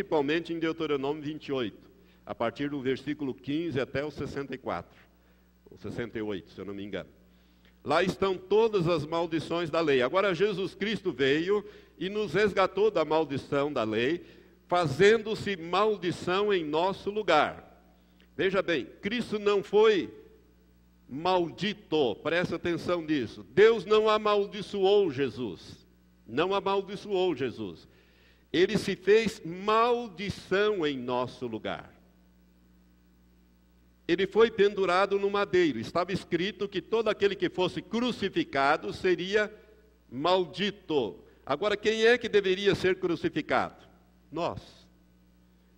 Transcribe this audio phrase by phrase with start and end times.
[0.00, 1.76] principalmente em Deuteronômio 28,
[2.24, 4.90] a partir do versículo 15 até o 64,
[5.70, 7.10] ou 68, se eu não me engano.
[7.84, 10.00] Lá estão todas as maldições da lei.
[10.02, 11.64] Agora Jesus Cristo veio
[11.98, 14.24] e nos resgatou da maldição da lei,
[14.66, 17.66] fazendo-se maldição em nosso lugar.
[18.36, 20.10] Veja bem, Cristo não foi
[21.08, 23.44] maldito, presta atenção nisso.
[23.50, 25.86] Deus não amaldiçoou Jesus.
[26.26, 27.86] Não amaldiçoou Jesus.
[28.52, 31.94] Ele se fez maldição em nosso lugar.
[34.08, 35.78] Ele foi pendurado no madeiro.
[35.78, 39.52] Estava escrito que todo aquele que fosse crucificado seria
[40.10, 41.16] maldito.
[41.46, 43.86] Agora, quem é que deveria ser crucificado?
[44.32, 44.60] Nós.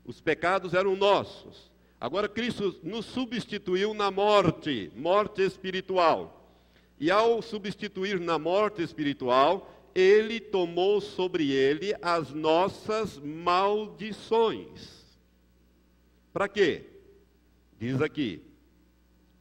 [0.05, 1.71] Os pecados eram nossos.
[2.01, 6.51] Agora Cristo nos substituiu na morte, morte espiritual.
[6.99, 15.03] E ao substituir na morte espiritual, ele tomou sobre ele as nossas maldições.
[16.33, 16.85] Para quê?
[17.79, 18.43] Diz aqui: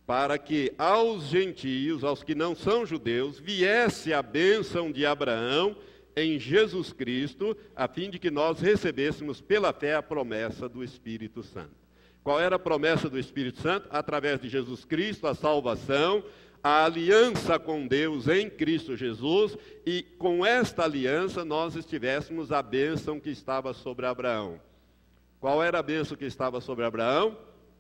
[0.06, 5.76] para que aos gentios, aos que não são judeus, viesse a bênção de Abraão
[6.16, 11.42] em Jesus Cristo, a fim de que nós recebêssemos pela fé a promessa do Espírito
[11.42, 11.81] Santo.
[12.24, 13.88] Qual era a promessa do Espírito Santo?
[13.90, 16.24] Através de Jesus Cristo, a salvação,
[16.64, 23.20] a aliança com Deus em Cristo Jesus, e com esta aliança nós estivéssemos a bênção
[23.20, 24.60] que estava sobre Abraão.
[25.40, 27.36] Qual era a bênção que estava sobre Abraão?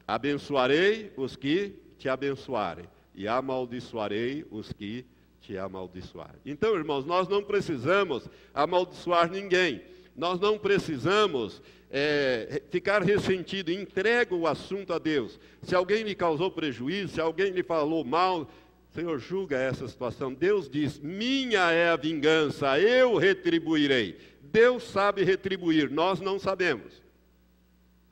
[0.08, 5.06] Abençoarei os que te abençoarem, e amaldiçoarei os que
[5.39, 6.42] te amaldiçoarem.
[6.44, 9.84] Então, irmãos, nós não precisamos amaldiçoar ninguém,
[10.16, 15.40] nós não precisamos é, ficar ressentido, entrega o assunto a Deus.
[15.62, 18.50] Se alguém lhe causou prejuízo, se alguém lhe falou mal,
[18.94, 20.34] Senhor, julga essa situação.
[20.34, 24.18] Deus diz: Minha é a vingança, eu retribuirei.
[24.42, 27.02] Deus sabe retribuir, nós não sabemos.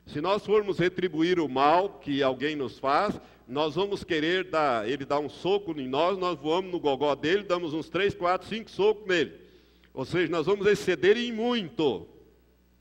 [0.06, 5.04] Se nós formos retribuir o mal que alguém nos faz, nós vamos querer dar, ele
[5.04, 8.70] dá um soco em nós, nós voamos no gogó dele, damos uns três, quatro, cinco
[8.70, 9.49] socos nele.
[9.92, 12.08] Ou seja, nós vamos exceder em muito.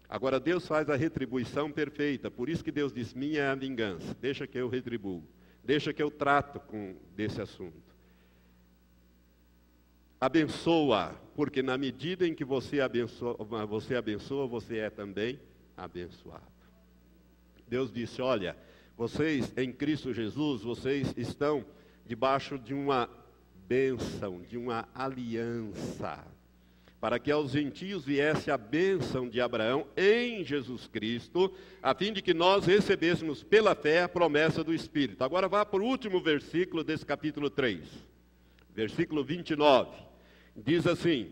[0.08, 4.16] Agora Deus faz a retribuição perfeita, por isso que Deus diz: minha é a vingança,
[4.20, 5.24] deixa que eu retribuo,
[5.64, 7.90] deixa que eu trato com desse assunto.
[10.20, 13.38] Abençoa, porque na medida em que você abençoa,
[13.68, 15.40] você abençoa, você é também
[15.78, 16.44] abençoado.
[17.68, 18.58] Deus disse: olha,
[18.98, 21.64] vocês em Cristo Jesus, vocês estão
[22.06, 23.08] debaixo de uma
[23.68, 26.26] bênção, de uma aliança
[27.00, 32.22] para que aos gentios viesse a bênção de Abraão em Jesus Cristo, a fim de
[32.22, 35.24] que nós recebêssemos pela fé a promessa do Espírito.
[35.24, 37.88] Agora vá para o último versículo desse capítulo 3,
[38.76, 39.92] versículo 29.
[40.56, 41.32] Diz assim: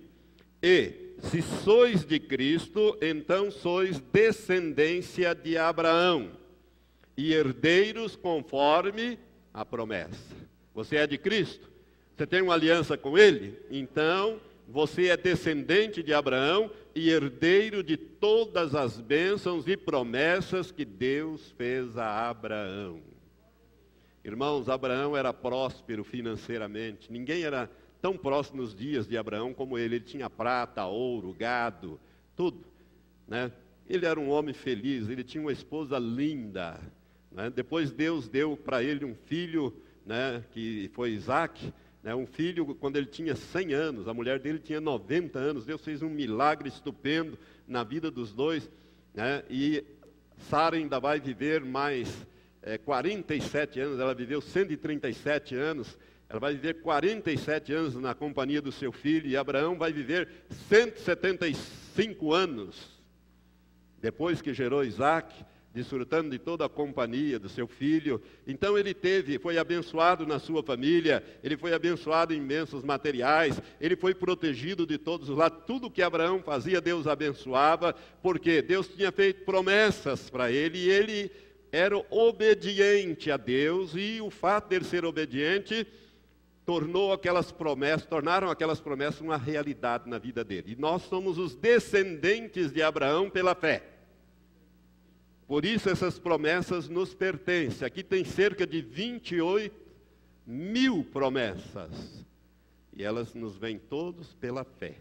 [0.63, 6.31] E se sois de Cristo, então sois descendência de Abraão
[7.17, 9.19] e herdeiros conforme
[9.53, 10.37] a promessa.
[10.73, 11.67] Você é de Cristo?
[12.15, 13.59] Você tem uma aliança com Ele?
[13.69, 20.83] Então você é descendente de Abraão e herdeiro de todas as bênçãos e promessas que
[20.83, 23.01] Deus fez a Abraão.
[24.25, 27.09] Irmãos, Abraão era próspero financeiramente.
[27.09, 29.95] Ninguém era tão próximo nos dias de Abraão como ele.
[29.95, 31.97] Ele tinha prata, ouro, gado,
[32.35, 32.65] tudo.
[33.25, 33.49] Né?
[33.87, 36.77] Ele era um homem feliz, ele tinha uma esposa linda.
[37.31, 37.49] Né?
[37.49, 39.73] Depois Deus deu para ele um filho,
[40.05, 41.73] né, que foi Isaac.
[42.03, 45.65] Né, um filho, quando ele tinha 100 anos, a mulher dele tinha 90 anos.
[45.65, 47.37] Deus fez um milagre estupendo
[47.67, 48.69] na vida dos dois.
[49.13, 49.83] Né, e
[50.49, 52.25] Sara ainda vai viver mais
[52.61, 53.99] é, 47 anos.
[53.99, 55.97] Ela viveu 137 anos.
[56.29, 59.27] Ela vai viver 47 anos na companhia do seu filho.
[59.27, 60.29] E Abraão vai viver
[60.69, 62.97] 175 anos.
[63.99, 65.33] Depois que gerou Isaac
[65.77, 68.21] desfrutando de toda a companhia do seu filho.
[68.47, 73.95] Então ele teve, foi abençoado na sua família, ele foi abençoado em bênçãos materiais, ele
[73.95, 75.59] foi protegido de todos os lados.
[75.67, 81.31] Tudo que Abraão fazia, Deus abençoava, porque Deus tinha feito promessas para ele e ele
[81.71, 85.85] era obediente a Deus e o fato de ele ser obediente
[86.65, 90.73] tornou aquelas promessas, tornaram aquelas promessas uma realidade na vida dele.
[90.73, 93.96] E nós somos os descendentes de Abraão pela fé.
[95.47, 97.87] Por isso essas promessas nos pertencem.
[97.87, 99.73] Aqui tem cerca de 28
[100.45, 102.25] mil promessas.
[102.93, 104.95] E elas nos vêm todos pela fé.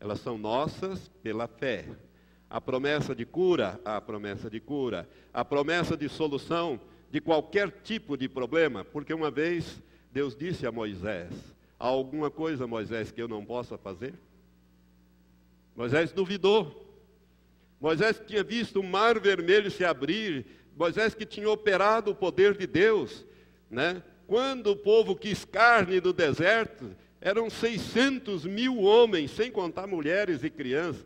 [0.00, 1.86] Elas são nossas pela fé.
[2.50, 5.08] A promessa de cura, a promessa de cura.
[5.32, 6.80] A promessa de solução
[7.10, 8.84] de qualquer tipo de problema.
[8.84, 9.80] Porque uma vez
[10.12, 11.32] Deus disse a Moisés:
[11.78, 14.14] Há alguma coisa, Moisés, que eu não possa fazer?
[15.76, 16.83] Moisés duvidou.
[17.84, 22.66] Moisés tinha visto o mar vermelho se abrir, Moisés que tinha operado o poder de
[22.66, 23.26] Deus,
[23.70, 24.02] né?
[24.26, 30.48] Quando o povo quis carne do deserto, eram 600 mil homens, sem contar mulheres e
[30.48, 31.04] crianças.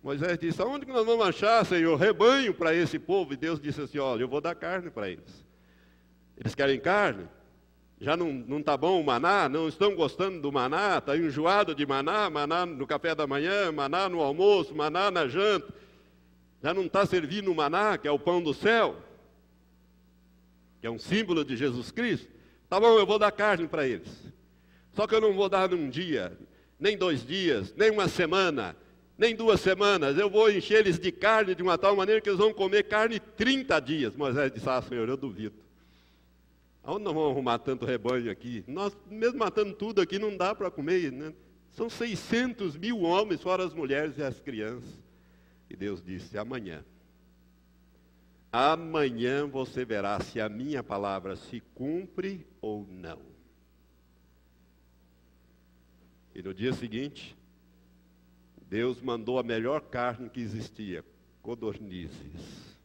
[0.00, 3.32] Moisés disse: Aonde que nós vamos achar, Senhor, rebanho para esse povo?
[3.32, 5.44] E Deus disse assim: Olha, eu vou dar carne para eles.
[6.38, 7.26] Eles querem carne?
[8.00, 9.48] Já não está bom o maná?
[9.48, 10.98] Não estão gostando do maná?
[10.98, 12.30] Está enjoado de maná?
[12.30, 15.82] Maná no café da manhã, maná no almoço, maná na janta.
[16.62, 18.96] Já não está servindo o maná, que é o pão do céu?
[20.80, 22.28] Que é um símbolo de Jesus Cristo?
[22.68, 24.08] Tá bom, eu vou dar carne para eles.
[24.92, 26.38] Só que eu não vou dar num dia,
[26.78, 28.76] nem dois dias, nem uma semana,
[29.18, 30.16] nem duas semanas.
[30.16, 33.18] Eu vou encher eles de carne de uma tal maneira que eles vão comer carne
[33.18, 34.16] 30 dias.
[34.16, 35.56] Moisés disse: Ah, Senhor, eu duvido.
[36.84, 38.64] Aonde nós vamos arrumar tanto rebanho aqui?
[38.66, 41.10] Nós, mesmo matando tudo aqui, não dá para comer.
[41.12, 41.32] Né?
[41.70, 45.01] São 600 mil homens, fora as mulheres e as crianças.
[45.72, 46.84] E Deus disse: amanhã.
[48.52, 53.18] Amanhã você verá se a minha palavra se cumpre ou não.
[56.34, 57.34] E no dia seguinte,
[58.68, 61.02] Deus mandou a melhor carne que existia:
[61.40, 62.76] codornizes.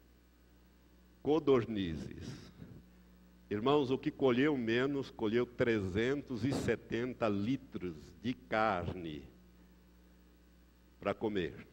[1.21, 2.47] Codornizes.
[3.49, 9.23] Irmãos, o que colheu menos, colheu 370 litros de carne
[11.01, 11.67] para comer.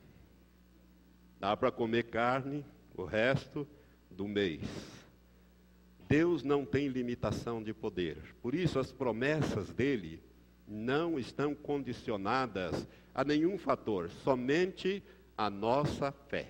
[1.45, 2.65] Dá para comer carne
[2.97, 3.69] o resto
[4.11, 4.63] do mês.
[6.09, 8.17] Deus não tem limitação de poder.
[8.41, 10.23] Por isso, as promessas dele
[10.67, 15.03] não estão condicionadas a nenhum fator, somente
[15.37, 16.49] a nossa fé.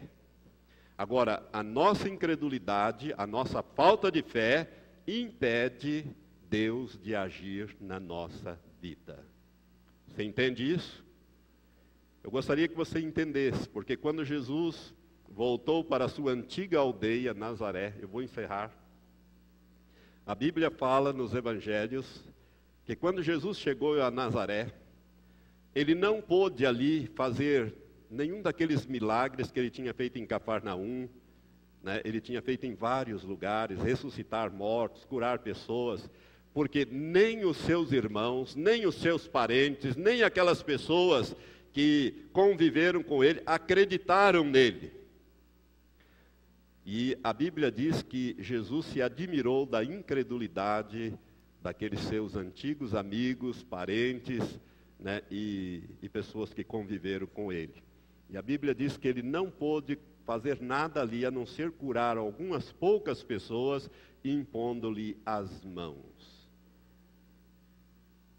[0.96, 4.70] Agora, a nossa incredulidade, a nossa falta de fé,
[5.08, 6.06] impede
[6.49, 9.19] Deus de agir na nossa vida.
[10.06, 11.04] Você entende isso?
[12.25, 14.94] Eu gostaria que você entendesse, porque quando Jesus
[15.29, 18.75] voltou para a sua antiga aldeia, Nazaré, eu vou encerrar.
[20.25, 22.25] A Bíblia fala nos evangelhos
[22.87, 24.73] que quando Jesus chegou a Nazaré,
[25.75, 27.75] ele não pôde ali fazer
[28.11, 31.06] nenhum daqueles milagres que ele tinha feito em Cafarnaum,
[31.82, 36.09] né, ele tinha feito em vários lugares, ressuscitar mortos, curar pessoas,
[36.55, 41.37] porque nem os seus irmãos, nem os seus parentes, nem aquelas pessoas
[41.75, 44.93] que conviveram com ele acreditaram nele.
[46.87, 51.12] E a Bíblia diz que Jesus se admirou da incredulidade
[51.61, 54.61] daqueles seus antigos amigos, parentes
[55.00, 57.82] né, e, e pessoas que conviveram com ele.
[58.31, 62.17] E a Bíblia diz que ele não pôde fazer nada ali a não ser curar
[62.17, 63.91] algumas poucas pessoas
[64.23, 66.33] impondo-lhe as mãos.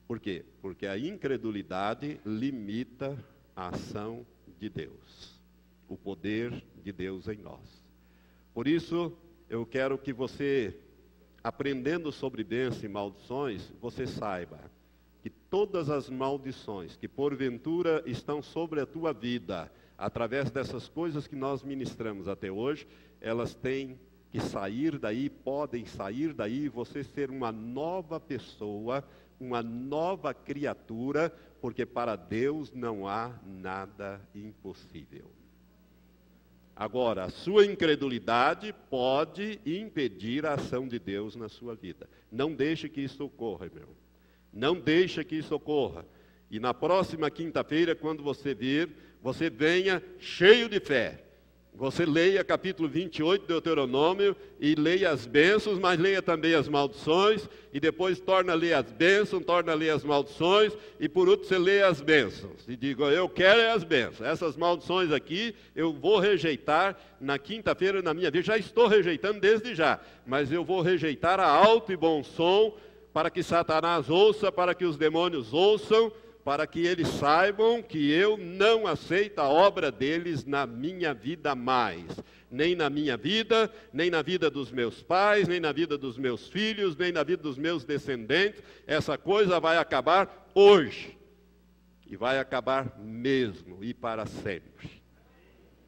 [0.08, 0.46] Por quê?
[0.62, 3.18] Porque a incredulidade limita
[3.56, 4.26] a ação
[4.60, 5.40] de Deus,
[5.88, 7.84] o poder de Deus em nós.
[8.54, 9.18] Por isso,
[9.50, 10.78] eu quero que você,
[11.44, 14.60] aprendendo sobre bênçãos e maldições, você saiba
[15.22, 21.36] que todas as maldições que porventura estão sobre a tua vida, através dessas coisas que
[21.36, 22.88] nós ministramos até hoje,
[23.20, 24.00] elas têm
[24.30, 29.04] que sair daí, podem sair daí, você ser uma nova pessoa,
[29.40, 31.30] uma nova criatura,
[31.62, 35.26] porque para Deus não há nada impossível.
[36.76, 42.10] Agora, a sua incredulidade pode impedir a ação de Deus na sua vida.
[42.30, 43.88] Não deixe que isso ocorra, meu.
[44.52, 46.06] Não deixe que isso ocorra.
[46.52, 48.90] E na próxima quinta-feira, quando você vir,
[49.22, 51.25] você venha cheio de fé.
[51.78, 57.50] Você leia capítulo 28 de Deuteronômio e leia as bênçãos, mas leia também as maldições,
[57.74, 61.50] e depois torna a ler as bênçãos, torna a ler as maldições, e por último
[61.50, 62.66] você lê as bênçãos.
[62.66, 64.22] E diga, eu quero é as bênçãos.
[64.22, 68.46] Essas maldições aqui eu vou rejeitar na quinta-feira na minha vida.
[68.46, 72.74] Já estou rejeitando desde já, mas eu vou rejeitar a alto e bom som,
[73.12, 76.10] para que Satanás ouça, para que os demônios ouçam,
[76.46, 82.06] para que eles saibam que eu não aceito a obra deles na minha vida mais.
[82.52, 86.48] Nem na minha vida, nem na vida dos meus pais, nem na vida dos meus
[86.48, 88.62] filhos, nem na vida dos meus descendentes.
[88.86, 91.18] Essa coisa vai acabar hoje.
[92.06, 95.02] E vai acabar mesmo e para sempre.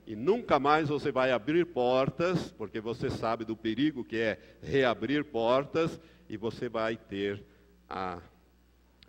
[0.07, 5.23] E nunca mais você vai abrir portas, porque você sabe do perigo que é reabrir
[5.23, 7.43] portas, e você vai ter
[7.87, 8.19] a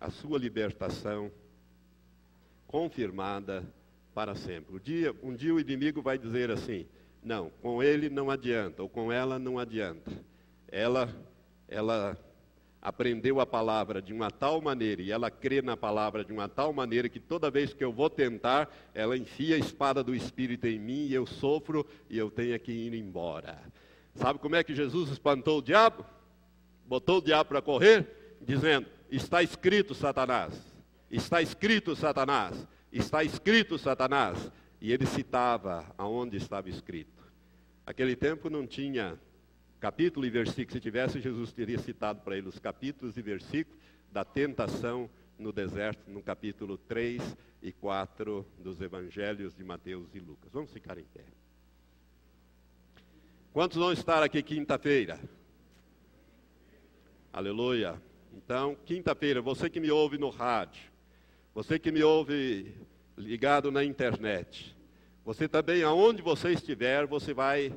[0.00, 1.30] a sua libertação
[2.66, 3.64] confirmada
[4.14, 4.76] para sempre.
[4.76, 6.86] Um dia, um dia o inimigo vai dizer assim:
[7.22, 10.10] não, com ele não adianta, ou com ela não adianta.
[10.70, 11.08] Ela,
[11.66, 12.16] ela
[12.80, 16.72] aprendeu a palavra de uma tal maneira e ela crê na palavra de uma tal
[16.72, 20.78] maneira que toda vez que eu vou tentar, ela enfia a espada do Espírito em
[20.78, 23.58] mim e eu sofro e eu tenho que ir embora.
[24.14, 26.04] Sabe como é que Jesus espantou o diabo?
[26.86, 28.06] Botou o diabo para correr,
[28.40, 30.54] dizendo: Está escrito, Satanás.
[31.10, 32.66] Está escrito, Satanás.
[32.92, 34.50] Está escrito, Satanás.
[34.80, 37.22] E ele citava aonde estava escrito.
[37.84, 39.18] Aquele tempo não tinha
[39.80, 40.72] capítulo e versículo.
[40.72, 43.78] Se tivesse, Jesus teria citado para ele os capítulos e versículos
[44.12, 50.50] da tentação no deserto, no capítulo 3 e 4 dos evangelhos de Mateus e Lucas.
[50.52, 51.24] Vamos ficar em pé.
[53.52, 55.18] Quantos vão estar aqui quinta-feira?
[57.32, 58.00] Aleluia.
[58.44, 60.80] Então, quinta-feira, você que me ouve no rádio,
[61.52, 62.72] você que me ouve
[63.16, 64.76] ligado na internet,
[65.24, 67.76] você também, aonde você estiver, você vai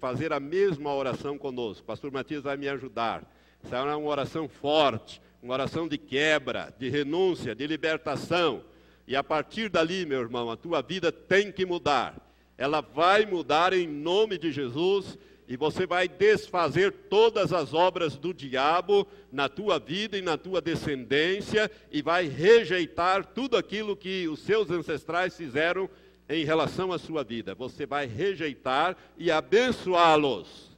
[0.00, 1.86] fazer a mesma oração conosco.
[1.86, 3.24] Pastor Matias vai me ajudar.
[3.62, 8.64] Será uma oração forte, uma oração de quebra, de renúncia, de libertação.
[9.06, 12.16] E a partir dali, meu irmão, a tua vida tem que mudar.
[12.58, 18.32] Ela vai mudar em nome de Jesus e você vai desfazer todas as obras do
[18.32, 24.40] diabo na tua vida e na tua descendência e vai rejeitar tudo aquilo que os
[24.40, 25.88] seus ancestrais fizeram
[26.28, 27.54] em relação à sua vida.
[27.54, 30.74] Você vai rejeitar e abençoá-los.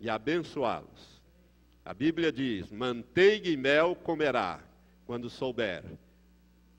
[0.00, 1.20] E abençoá-los.
[1.84, 4.60] A Bíblia diz: manteiga e mel comerá
[5.06, 5.84] quando souber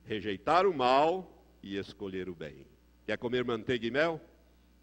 [0.04, 2.66] rejeitar o mal e escolher o bem.
[3.06, 4.20] Quer comer manteiga e mel?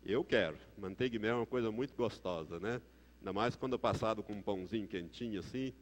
[0.06, 0.58] Eu quero.
[0.78, 2.82] Manteiga e mel é uma coisa muito gostosa, né?
[3.20, 5.74] Ainda mais quando passado com um pãozinho quentinho assim,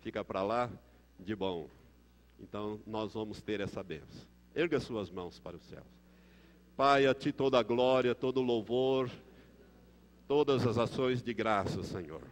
[0.00, 0.70] fica para lá
[1.18, 1.68] de bom.
[2.40, 4.26] Então nós vamos ter essa benção.
[4.54, 5.86] Erga suas mãos para os céus.
[6.76, 9.10] Pai, a Ti toda a glória, todo o louvor,
[10.26, 12.22] todas as ações de graça, Senhor.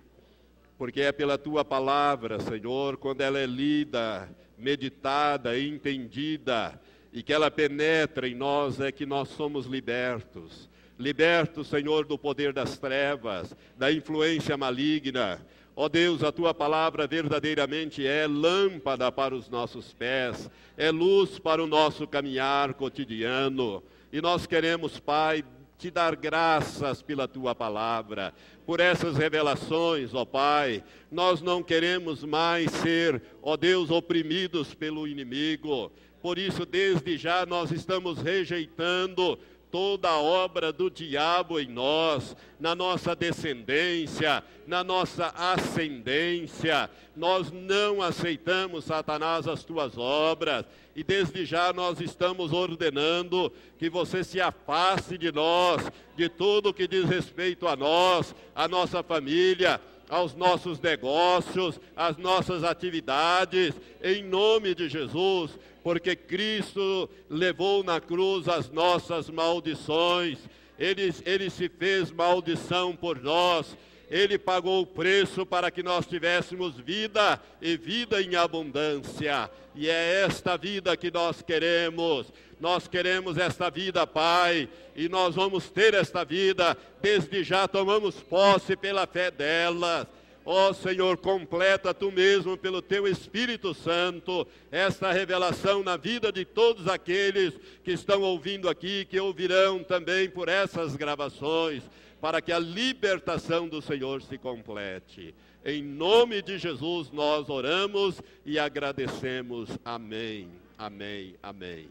[0.78, 6.80] Porque é pela Tua palavra, Senhor, quando ela é lida, meditada, entendida,
[7.12, 10.68] e que ela penetra em nós, é que nós somos libertos.
[10.98, 15.40] Libertos, Senhor, do poder das trevas, da influência maligna,
[15.78, 21.38] Ó oh Deus, a tua palavra verdadeiramente é lâmpada para os nossos pés, é luz
[21.38, 23.82] para o nosso caminhar cotidiano.
[24.10, 25.44] E nós queremos, Pai,
[25.76, 28.32] te dar graças pela tua palavra,
[28.64, 30.82] por essas revelações, ó Pai.
[31.12, 35.92] Nós não queremos mais ser, ó Deus, oprimidos pelo inimigo.
[36.22, 39.38] Por isso, desde já, nós estamos rejeitando
[39.76, 46.88] toda a obra do diabo em nós, na nossa descendência, na nossa ascendência.
[47.14, 50.64] Nós não aceitamos, Satanás, as tuas obras,
[50.94, 56.88] e desde já nós estamos ordenando que você se afaste de nós, de tudo que
[56.88, 59.78] diz respeito a nós, a nossa família
[60.08, 68.48] aos nossos negócios, às nossas atividades, em nome de Jesus, porque Cristo levou na cruz
[68.48, 70.38] as nossas maldições,
[70.78, 73.76] ele, ele se fez maldição por nós,
[74.10, 79.50] ele pagou o preço para que nós tivéssemos vida e vida em abundância.
[79.74, 82.32] E é esta vida que nós queremos.
[82.60, 86.76] Nós queremos esta vida, Pai, e nós vamos ter esta vida.
[87.02, 90.06] Desde já tomamos posse pela fé delas.
[90.48, 96.44] Ó oh, Senhor, completa tu mesmo pelo teu Espírito Santo esta revelação na vida de
[96.44, 101.82] todos aqueles que estão ouvindo aqui, que ouvirão também por essas gravações
[102.26, 105.32] para que a libertação do Senhor se complete.
[105.64, 109.70] Em nome de Jesus nós oramos e agradecemos.
[109.84, 111.86] Amém, amém, amém.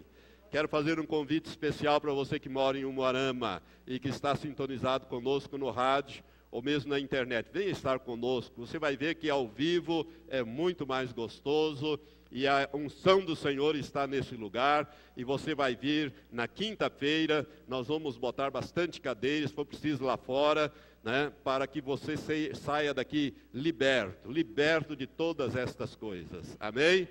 [0.51, 5.05] Quero fazer um convite especial para você que mora em Umuarama e que está sintonizado
[5.05, 6.21] conosco no rádio
[6.55, 7.49] ou mesmo na internet.
[7.51, 8.65] Venha estar conosco.
[8.65, 11.99] Você vai ver que ao vivo é muito mais gostoso
[12.31, 17.87] e a unção do Senhor está nesse lugar, e você vai vir na quinta-feira, nós
[17.87, 20.71] vamos botar bastante cadeiras, se for preciso lá fora,
[21.03, 22.15] né, para que você
[22.55, 26.57] saia daqui liberto, liberto de todas estas coisas.
[26.59, 27.07] Amém?